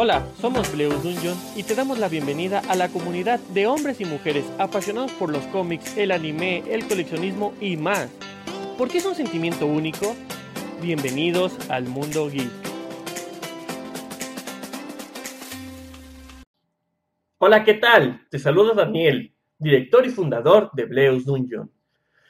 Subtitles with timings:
[0.00, 4.04] Hola, somos Bleus Dungeon y te damos la bienvenida a la comunidad de hombres y
[4.04, 8.08] mujeres apasionados por los cómics, el anime, el coleccionismo y más.
[8.78, 10.14] ¿Por qué es un sentimiento único?
[10.80, 12.48] Bienvenidos al mundo geek.
[17.38, 18.24] Hola, ¿qué tal?
[18.30, 21.72] Te saludo Daniel, director y fundador de Bleus Dungeon.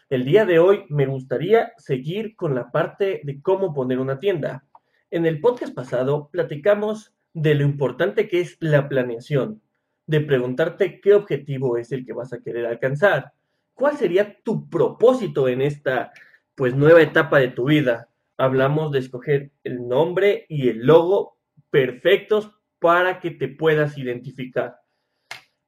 [0.09, 4.64] El día de hoy me gustaría seguir con la parte de cómo poner una tienda.
[5.11, 9.62] En el podcast pasado platicamos de lo importante que es la planeación,
[10.06, 13.33] de preguntarte qué objetivo es el que vas a querer alcanzar,
[13.74, 16.12] cuál sería tu propósito en esta
[16.55, 18.09] pues nueva etapa de tu vida.
[18.37, 21.37] Hablamos de escoger el nombre y el logo
[21.70, 24.80] perfectos para que te puedas identificar.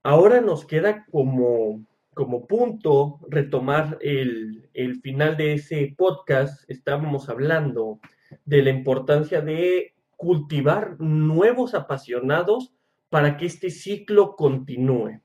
[0.03, 1.85] Ahora nos queda como
[2.15, 4.69] como punto retomar el,
[5.03, 8.01] final de ese podcast, estábamos hablando
[8.45, 12.75] de la importancia de cultivar nuevos apasionados
[13.09, 15.23] para que este ciclo continúe.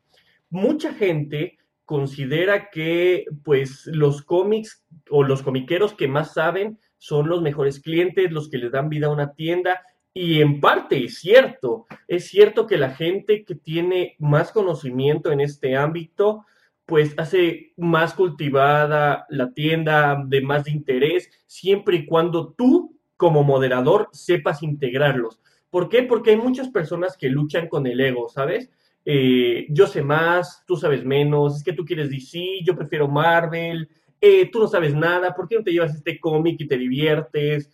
[0.49, 7.41] Mucha gente considera que pues los cómics o los comiqueros que más saben son los
[7.41, 9.81] mejores clientes, los que le dan vida a una tienda
[10.13, 15.41] y en parte es cierto, es cierto que la gente que tiene más conocimiento en
[15.41, 16.45] este ámbito
[16.85, 24.09] pues hace más cultivada la tienda, de más interés, siempre y cuando tú como moderador
[24.11, 25.39] sepas integrarlos.
[25.69, 26.03] ¿Por qué?
[26.03, 28.69] Porque hay muchas personas que luchan con el ego, ¿sabes?
[29.05, 33.87] Eh, yo sé más, tú sabes menos, es que tú quieres DC, yo prefiero Marvel,
[34.19, 37.69] eh, tú no sabes nada, ¿por qué no te llevas este cómic y te diviertes?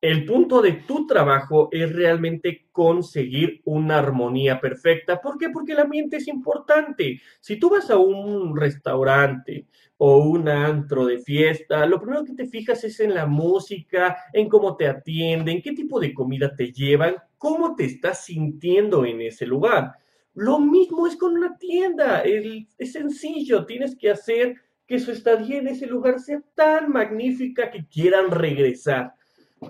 [0.00, 5.20] El punto de tu trabajo es realmente conseguir una armonía perfecta.
[5.20, 5.48] ¿Por qué?
[5.50, 7.20] Porque el ambiente es importante.
[7.40, 9.66] Si tú vas a un restaurante
[9.98, 14.48] o un antro de fiesta, lo primero que te fijas es en la música, en
[14.48, 19.46] cómo te atienden, qué tipo de comida te llevan, cómo te estás sintiendo en ese
[19.46, 19.92] lugar.
[20.34, 22.22] Lo mismo es con una tienda.
[22.22, 27.86] es sencillo, tienes que hacer que su estadía en ese lugar sea tan magnífica que
[27.86, 29.14] quieran regresar.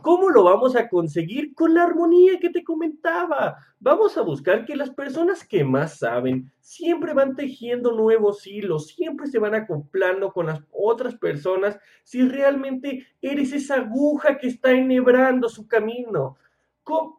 [0.03, 1.55] ¿Cómo lo vamos a conseguir?
[1.55, 3.57] Con la armonía que te comentaba.
[3.79, 9.29] Vamos a buscar que las personas que más saben siempre van tejiendo nuevos hilos, siempre
[9.29, 15.49] se van acoplando con las otras personas si realmente eres esa aguja que está enhebrando
[15.49, 16.37] su camino.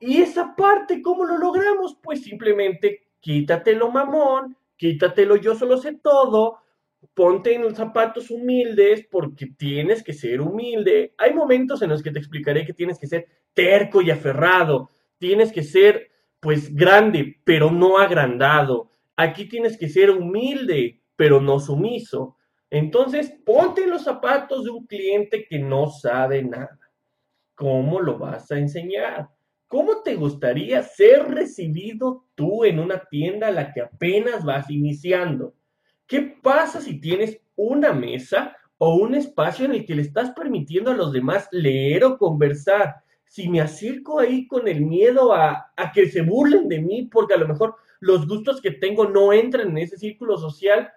[0.01, 1.97] Y esa parte, ¿cómo lo logramos?
[2.01, 6.59] Pues simplemente quítatelo mamón, quítatelo yo solo sé todo,
[7.13, 11.13] ponte en los zapatos humildes porque tienes que ser humilde.
[11.18, 15.52] Hay momentos en los que te explicaré que tienes que ser terco y aferrado, tienes
[15.52, 18.91] que ser pues grande, pero no agrandado.
[19.16, 22.38] Aquí tienes que ser humilde, pero no sumiso.
[22.69, 26.80] Entonces, ponte en los zapatos de un cliente que no sabe nada.
[27.56, 29.30] ¿Cómo lo vas a enseñar?
[29.68, 35.56] ¿Cómo te gustaría ser recibido tú en una tienda a la que apenas vas iniciando?
[36.07, 40.91] ¿Qué pasa si tienes una mesa o un espacio en el que le estás permitiendo
[40.91, 42.95] a los demás leer o conversar?
[43.25, 47.38] Si me acerco ahí con el miedo a, que se burlen de mí porque a
[47.38, 50.90] lo mejor los gustos que tengo no entran en ese círculo social,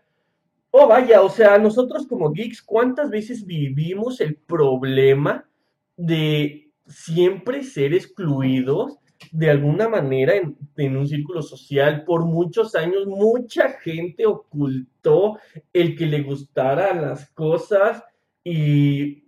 [0.70, 5.48] oh vaya, o sea, nosotros como geeks, ¿cuántas veces vivimos el problema
[5.96, 8.99] de siempre ser excluidos
[9.32, 15.38] de alguna manera en, un círculo social por muchos años mucha gente ocultó
[15.72, 18.02] el que le gustaran las cosas
[18.42, 19.24] y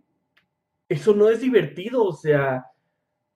[0.88, 2.66] eso no es divertido, o sea,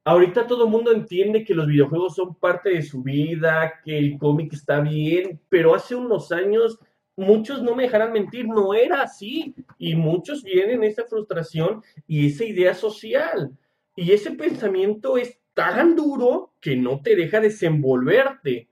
[0.05, 4.19] ahorita todo el mundo entiende que los videojuegos son parte de su vida, que el
[4.19, 6.79] cómic está bien, pero hace unos años
[7.17, 12.45] muchos no me dejarán mentir, no era así y muchos vienen esa frustración y esa
[12.45, 13.57] idea social.
[13.95, 18.69] Y ese pensamiento es tan duro que no te deja desenvolverte.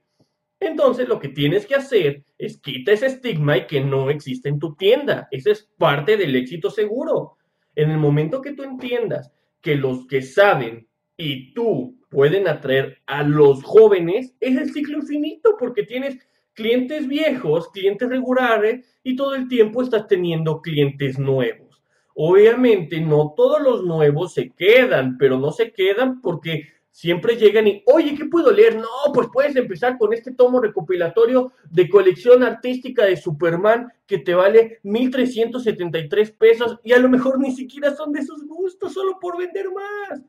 [0.59, 4.59] Entonces lo que tienes que hacer es quita ese estigma y que no existe en
[4.59, 5.27] tu tienda.
[5.31, 7.37] Esa es parte del éxito seguro.
[7.75, 10.87] En el momento que tú entiendas que los que saben
[11.17, 16.19] y tú pueden atraer a los jóvenes, es el ciclo infinito porque tienes
[16.53, 21.81] clientes viejos, clientes regulares y todo el tiempo estás teniendo clientes nuevos.
[22.13, 27.83] Obviamente no todos los nuevos se quedan, pero no se quedan porque siempre llegan y,
[27.87, 28.77] oye, ¿qué puedo leer?
[28.77, 34.33] No, pues puedes empezar con este tomo recopilatorio de colección artística de Superman que te
[34.33, 39.37] vale 1.373 pesos y a lo mejor ni siquiera son de sus gustos, solo por
[39.37, 40.23] vender más.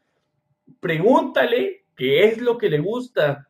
[0.81, 3.49] Pregúntale qué es lo que le gusta.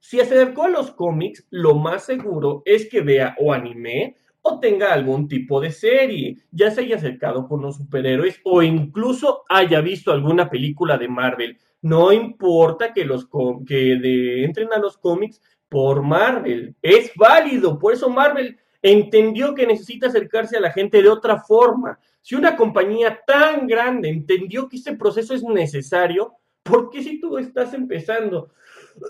[0.00, 4.58] Si se acercó a los cómics, lo más seguro es que vea o anime o
[4.58, 9.80] tenga algún tipo de serie, ya se haya acercado con los superhéroes o incluso haya
[9.80, 11.58] visto alguna película de Marvel.
[11.80, 13.28] No importa que los
[13.66, 20.08] que entren a los cómics por Marvel, es válido, por eso Marvel entendió que necesita
[20.08, 21.98] acercarse a la gente de otra forma.
[22.20, 27.38] Si una compañía tan grande entendió que este proceso es necesario, ¿por qué si tú
[27.38, 28.50] estás empezando?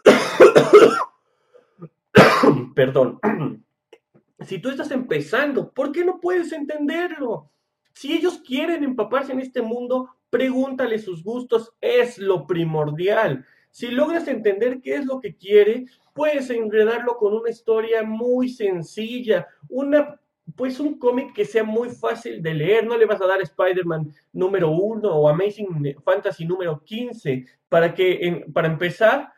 [2.75, 3.19] Perdón.
[4.45, 7.51] Si tú estás empezando, ¿por qué no puedes entenderlo?
[7.95, 13.45] Si ellos quieren empaparse en este mundo, pregúntale sus gustos, es lo primordial.
[13.71, 19.47] Si logras entender qué es lo que quiere, puedes enredarlo con una historia muy sencilla,
[19.69, 20.19] una
[20.57, 24.13] pues un cómic que sea muy fácil de leer, no le vas a dar Spider-Man
[24.33, 29.33] número uno o Amazing Fantasy número 15 para que para empezar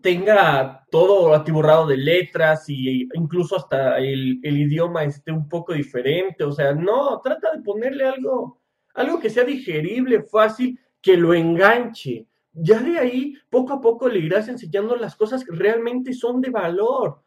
[0.00, 6.44] tenga todo atiborrado de letras y incluso hasta el, el, idioma esté un poco diferente,
[6.44, 8.60] o sea, no, trata de ponerle algo,
[8.94, 12.26] algo que sea digerible, fácil, que lo enganche.
[12.52, 16.50] Ya de ahí, poco a poco le irás enseñando las cosas que realmente son de
[16.50, 17.20] valor.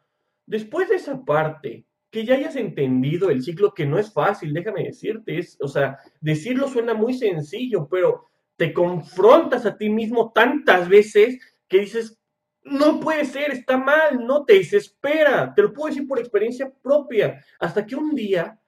[0.46, 4.84] Después de esa parte, que ya hayas entendido el ciclo, que no es fácil, déjame
[4.84, 8.26] decirte, es, o sea, decirlo suena muy sencillo, pero
[8.58, 12.19] te confrontas a ti mismo tantas veces que dices,
[12.64, 17.44] no puede ser, está mal, no te desespera, te lo puedo decir por experiencia propia,
[17.60, 18.60] hasta que un día,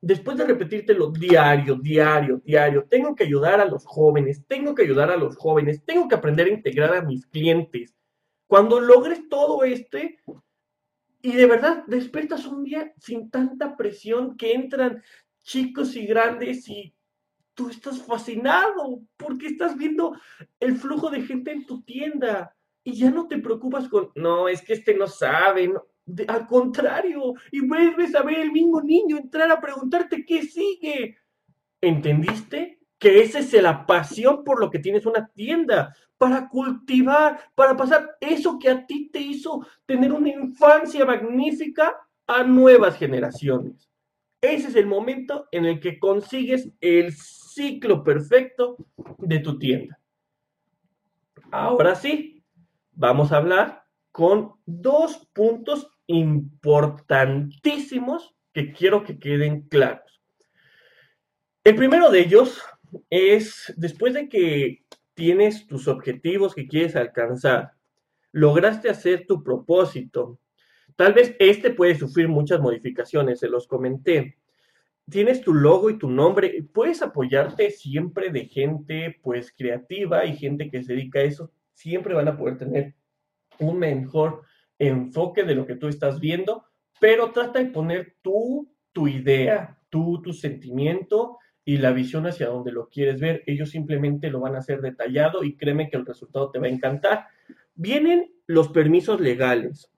[0.00, 5.10] después de repetírtelo diario, diario, diario, tengo que ayudar a los jóvenes, tengo que ayudar
[5.10, 7.94] a los jóvenes, tengo que aprender a integrar a mis clientes.
[8.46, 10.18] Cuando logres todo este,
[11.22, 15.02] y de verdad despiertas un día sin tanta presión que entran
[15.42, 16.94] chicos y grandes y
[17.54, 20.18] tú estás fascinado porque estás viendo
[20.60, 24.62] el flujo de gente en tu tienda y ya no te preocupas con, no, es
[24.62, 25.72] que este no sabe,
[26.26, 31.18] al contrario, y vuelves a ver el mismo niño entrar a preguntarte qué sigue.
[31.80, 32.78] ¿Entendiste?
[32.98, 38.16] Que esa es la pasión por lo que tienes una tienda, para cultivar, para pasar
[38.20, 41.96] eso que a ti te hizo tener una infancia magnífica
[42.26, 43.90] a nuevas generaciones.
[44.42, 48.76] Ese es el momento en el que consigues el ciclo perfecto
[49.18, 49.98] de tu tienda.
[51.50, 52.39] Ahora sí,
[53.00, 53.82] vamos a hablar
[54.12, 60.20] con dos puntos importantísimos que quiero que queden claros.
[61.64, 62.60] El primero de ellos
[63.08, 67.72] es, después de que tienes tus objetivos que quieres alcanzar,
[68.32, 70.38] lograste hacer tu propósito,
[70.94, 74.36] tal vez este puede sufrir muchas modificaciones, se los comenté.
[75.08, 80.70] Tienes tu logo y tu nombre, puedes apoyarte siempre de gente pues creativa y gente
[80.70, 81.50] que se dedica a eso
[81.80, 82.94] siempre van a poder tener
[83.58, 84.42] un mejor
[84.78, 86.64] enfoque de lo que tú estás viendo,
[87.00, 92.72] pero trata de poner tú, tu idea, tú, tu sentimiento y la visión hacia donde
[92.72, 93.42] lo quieres ver.
[93.46, 96.70] Ellos simplemente lo van a hacer detallado y créeme que el resultado te va a
[96.70, 97.26] encantar.
[97.74, 99.90] Vienen los permisos legales.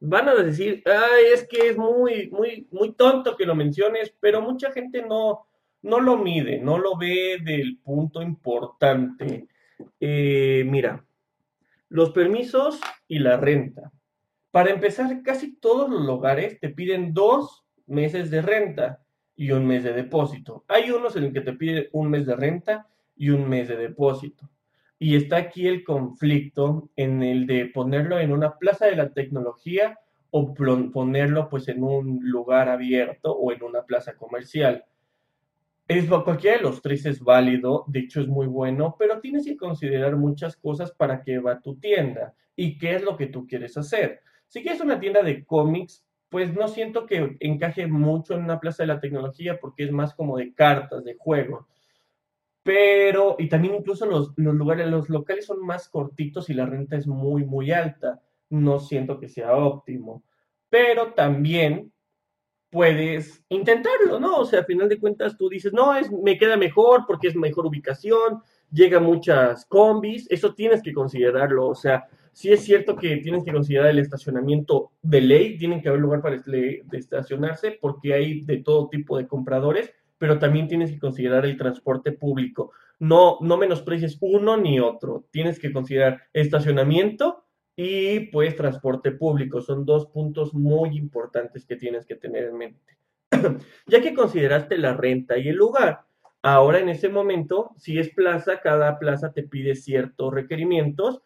[0.00, 4.42] Van a decir, Ay, es que es muy, muy, muy tonto que lo menciones, pero
[4.42, 5.46] mucha gente no,
[5.82, 9.48] no lo mide, no lo ve del punto importante.
[10.00, 11.04] Eh, mira,
[11.88, 13.92] los permisos y la renta.
[14.50, 19.00] Para empezar, casi todos los lugares te piden dos meses de renta
[19.36, 20.64] y un mes de depósito.
[20.68, 22.86] Hay unos en el que te piden un mes de renta
[23.16, 24.48] y un mes de depósito.
[24.98, 29.98] Y está aquí el conflicto en el de ponerlo en una plaza de la tecnología
[30.30, 34.84] o ponerlo pues en un lugar abierto o en una plaza comercial.
[35.90, 39.56] Es, cualquiera de los tres es válido, de hecho es muy bueno, pero tienes que
[39.56, 43.76] considerar muchas cosas para que va tu tienda y qué es lo que tú quieres
[43.76, 44.20] hacer.
[44.46, 48.84] Si quieres una tienda de cómics, pues no siento que encaje mucho en una plaza
[48.84, 51.66] de la tecnología porque es más como de cartas, de juego.
[52.62, 56.94] Pero, y también incluso los, los lugares, los locales son más cortitos y la renta
[56.94, 58.22] es muy, muy alta.
[58.48, 60.22] No siento que sea óptimo.
[60.68, 61.92] Pero también
[62.70, 64.36] puedes intentarlo, ¿no?
[64.36, 67.36] O sea, a final de cuentas tú dices, no, es, me queda mejor porque es
[67.36, 73.16] mejor ubicación, llega muchas combis, eso tienes que considerarlo, o sea, sí es cierto que
[73.18, 76.40] tienes que considerar el estacionamiento de ley, tienen que haber lugar para
[76.92, 82.12] estacionarse porque hay de todo tipo de compradores, pero también tienes que considerar el transporte
[82.12, 82.72] público.
[82.98, 87.44] No, no menosprecies uno ni otro, tienes que considerar estacionamiento,
[87.76, 89.60] y pues transporte público.
[89.60, 92.96] Son dos puntos muy importantes que tienes que tener en mente.
[93.86, 96.02] ya que consideraste la renta y el lugar,
[96.42, 101.22] ahora en ese momento, si es plaza, cada plaza te pide ciertos requerimientos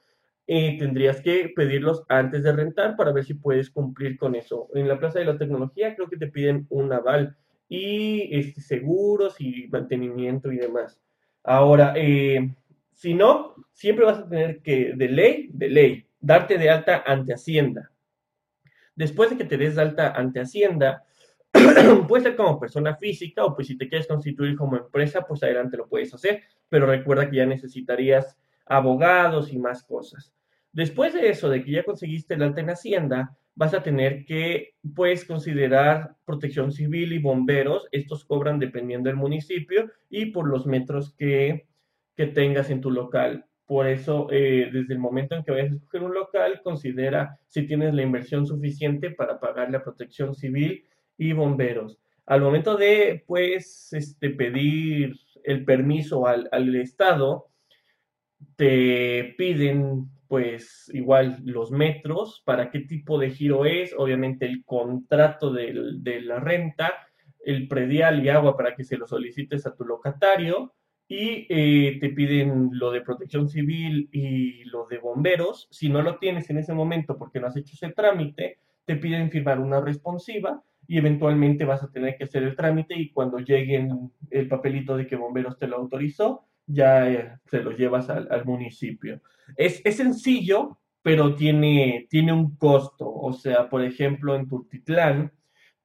[0.46, 4.68] eh, tendrías que pedirlos antes de rentar para ver si puedes cumplir con eso.
[4.74, 7.36] En la Plaza de la Tecnología creo que te piden un aval
[7.68, 11.00] y este, seguros y mantenimiento y demás.
[11.42, 12.54] Ahora, eh,
[12.92, 17.34] si no, siempre vas a tener que, de ley, de ley, darte de alta ante
[17.34, 17.90] Hacienda.
[18.96, 21.04] Después de que te des de alta ante Hacienda,
[22.08, 25.76] puede ser como persona física o pues si te quieres constituir como empresa, pues adelante
[25.76, 30.32] lo puedes hacer, pero recuerda que ya necesitarías abogados y más cosas.
[30.72, 34.74] Después de eso, de que ya conseguiste el alta en Hacienda, vas a tener que,
[34.94, 37.86] pues, considerar protección civil y bomberos.
[37.92, 41.68] Estos cobran dependiendo del municipio y por los metros que,
[42.16, 43.46] que tengas en tu local.
[43.66, 47.66] Por eso, eh, desde el momento en que vayas a escoger un local, considera si
[47.66, 50.84] tienes la inversión suficiente para pagar la protección civil
[51.16, 51.98] y bomberos.
[52.26, 57.48] Al momento de, pues, este, pedir el permiso al, al Estado,
[58.56, 65.52] te piden pues igual los metros, para qué tipo de giro es, obviamente el contrato
[65.52, 66.92] de la renta,
[67.44, 70.74] el predial y agua para que se lo solicites a tu locatario
[71.14, 75.68] y eh, te piden lo de protección civil y lo de bomberos.
[75.70, 79.30] Si no lo tienes en ese momento porque no has hecho ese trámite, te piden
[79.30, 83.88] firmar una responsiva y eventualmente vas a tener que hacer el trámite y cuando llegue
[84.30, 89.20] el papelito de que bomberos te lo autorizó, ya eh, se lo llevas al, municipio.
[89.56, 93.08] Es, sencillo, pero tiene, tiene un costo.
[93.08, 95.32] O sea, por ejemplo, en Tultitlán,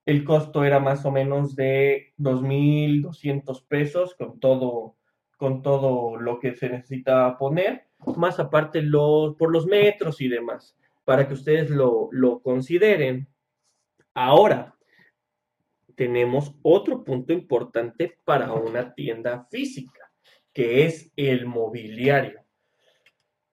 [0.06, 4.96] el costo era más o menos de 2.200 pesos con todo,
[5.40, 7.86] con todo lo que se necesita poner,
[8.18, 13.26] más aparte los, por los metros y demás, para que ustedes lo, lo consideren.
[14.14, 14.76] Ahora,
[15.96, 20.12] tenemos otro punto importante para una tienda física
[20.52, 22.42] que es el mobiliario.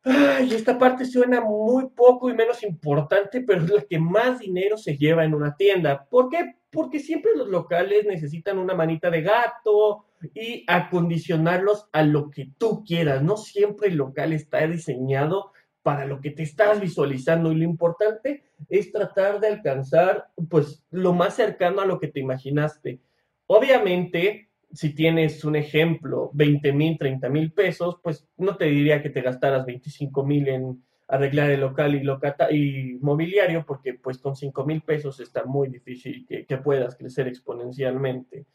[0.03, 4.77] Ay, esta parte suena muy poco y menos importante, pero es la que más dinero
[4.77, 6.05] se lleva en una tienda.
[6.11, 6.57] ¿Por qué?
[6.69, 12.85] Porque siempre los locales necesitan una manita de gato y acondicionarlos a lo que tú
[12.85, 13.23] quieras.
[13.23, 15.53] No siempre el local está diseñado
[15.83, 21.13] para lo que te estás visualizando y lo importante es tratar de alcanzar pues lo
[21.13, 23.01] más cercano a lo que te imaginaste.
[23.47, 29.11] Obviamente, si tienes un ejemplo, 20 mil, 30 mil pesos, pues no te diría que
[29.11, 34.35] te gastaras 25 mil en arreglar el local y, locata y mobiliario, porque pues con
[34.35, 38.47] 5 mil pesos está muy difícil que, puedas crecer exponencialmente.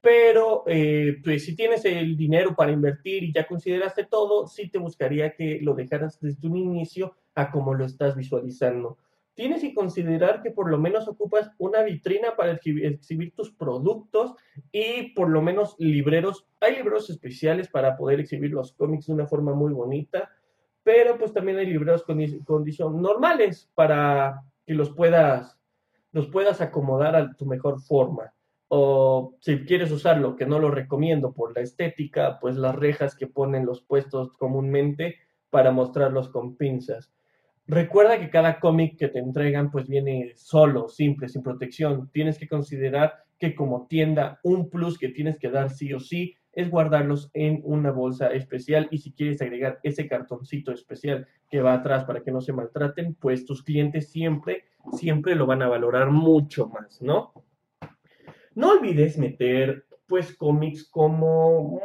[0.00, 4.78] Pero eh, pues si tienes el dinero para invertir y ya consideraste todo, sí te
[4.78, 8.96] buscaría que lo dejaras desde un inicio a como lo estás visualizando
[9.40, 14.34] tienes que considerar que por lo menos ocupas una vitrina para exhibir, tus productos
[14.70, 16.46] y por lo menos libreros.
[16.60, 20.30] Hay libreros especiales para poder exhibir los cómics de una forma muy bonita,
[20.82, 25.58] pero pues también hay libreros con condiciones normales para que los puedas,
[26.12, 28.34] los puedas acomodar a tu mejor forma.
[28.72, 33.26] O si quieres usarlo, que no lo recomiendo por la estética, pues las rejas que
[33.26, 35.16] ponen los puestos comúnmente
[35.50, 37.12] para mostrarlos con pinzas
[37.70, 42.10] Recuerda que cada cómic que te entregan pues viene solo, simple, sin protección.
[42.12, 46.34] Tienes que considerar que como tienda un plus que tienes que dar sí o sí
[46.52, 51.74] es guardarlos en una bolsa especial y si quieres agregar ese cartoncito especial que va
[51.74, 56.10] atrás para que no se maltraten, pues tus clientes siempre, siempre lo van a valorar
[56.10, 57.32] mucho más, ¿no?
[58.54, 61.80] No olvides meter pues cómics como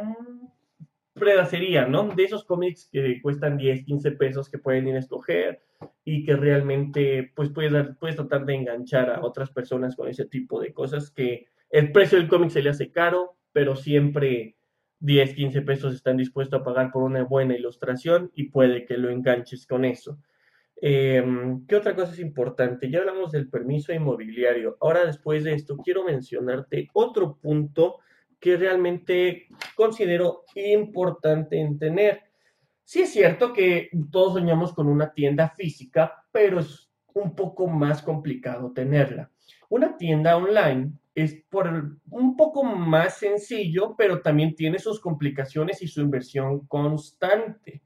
[1.14, 2.08] predacería, ¿no?
[2.08, 5.62] De esos cómics que cuestan 10, 15 pesos que pueden ir a escoger
[6.04, 10.60] y que realmente pues puedes, puedes tratar de enganchar a otras personas con ese tipo
[10.60, 14.56] de cosas que el precio del cómic se le hace caro, pero siempre
[15.00, 19.10] 10, 15 pesos están dispuestos a pagar por una buena ilustración y puede que lo
[19.10, 20.18] enganches con eso.
[20.78, 22.90] Em, ¿Qué otra cosa es importante?
[22.90, 24.76] Ya hablamos del permiso inmobiliario.
[24.80, 27.98] Ahora, después de esto, quiero mencionarte otro punto
[28.38, 32.22] que realmente considero importante en tener.
[32.84, 38.02] Sí es cierto que todos soñamos con una tienda física, pero es un poco más
[38.02, 39.30] complicado tenerla.
[39.68, 45.88] Una tienda online es por un poco más sencillo, pero también tiene sus complicaciones y
[45.88, 47.82] su inversión constante.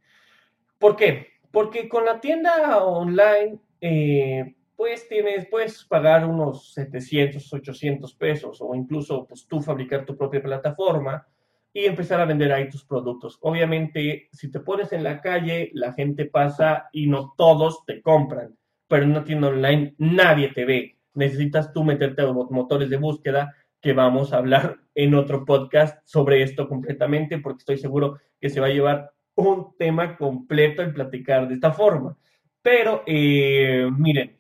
[0.79, 1.40] ¿Por qué?
[1.53, 8.75] Porque con la tienda online, eh, pues tienes, puedes pagar unos 700, 800 pesos o
[8.75, 11.27] incluso pues tú fabricar tu propia plataforma
[11.73, 13.39] y empezar a vender ahí tus productos.
[13.43, 18.57] Obviamente, si te pones en la calle, la gente pasa y no todos te compran,
[18.89, 20.97] pero en una tienda online nadie te ve.
[21.15, 26.01] Necesitas tú meterte a los motores de búsqueda, que vamos a hablar en otro podcast
[26.05, 30.93] sobre esto completamente, porque estoy seguro que se va a llevar un tema completo el
[30.93, 32.17] platicar de esta forma.
[32.63, 34.37] Pero, eh, miren,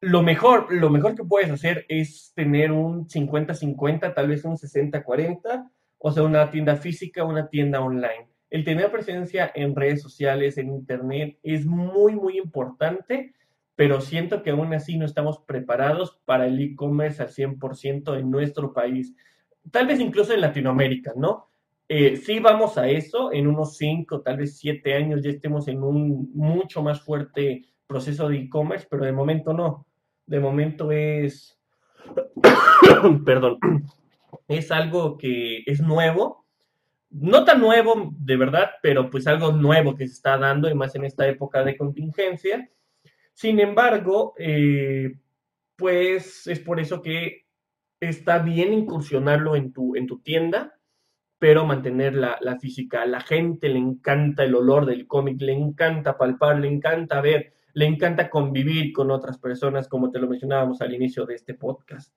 [0.00, 5.70] lo mejor, lo mejor que puedes hacer es tener un 50-50, tal vez un 60-40,
[5.98, 8.28] o sea, una tienda física, una tienda online.
[8.48, 13.34] El tener presencia en redes sociales, en Internet, es muy, muy importante,
[13.76, 18.72] pero siento que aún así no estamos preparados para el e-commerce al 100% en nuestro
[18.72, 19.14] país.
[19.70, 21.49] Tal vez incluso en Latinoamérica, ¿no?
[21.92, 25.82] Eh, sí vamos a eso, en unos 5, tal vez 7 años ya estemos en
[25.82, 29.88] un mucho más fuerte proceso de e-commerce, pero de momento no.
[30.24, 31.58] De momento es,
[33.26, 33.58] perdón,
[34.46, 36.46] es algo que es nuevo,
[37.10, 40.94] no tan nuevo de verdad, pero pues algo nuevo que se está dando y más
[40.94, 42.70] en esta época de contingencia.
[43.34, 45.18] Sin embargo, eh,
[45.74, 47.46] pues es por eso que
[47.98, 50.76] está bien incursionarlo en tu, en tu tienda
[51.40, 53.02] pero mantener la, física.
[53.02, 57.54] A la gente le encanta el olor del cómic, le encanta palpar, le encanta ver,
[57.72, 62.14] le encanta convivir con otras personas, como te lo mencionábamos al inicio de este podcast.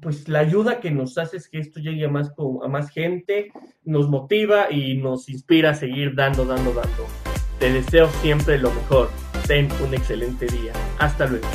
[0.00, 2.32] pues la ayuda que nos hace es que esto llegue a más,
[2.62, 3.52] a más gente,
[3.84, 7.06] nos motiva y nos inspira a seguir dando, dando, dando.
[7.58, 9.08] Te deseo siempre lo mejor.
[9.46, 10.72] Ten un excelente día.
[10.98, 11.46] Hasta luego.